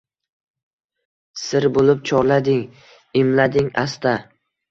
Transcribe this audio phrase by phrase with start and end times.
[1.41, 2.65] Sir bo‘lib chorlading,
[3.23, 4.15] imlading asta